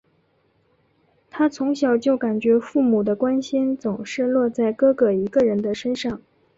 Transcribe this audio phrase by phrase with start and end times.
[1.29, 6.19] 她从小就感觉父母的关心总是落在哥哥一个人的身上。